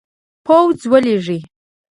پوځ 0.45 0.77
ولیږي. 0.91 1.39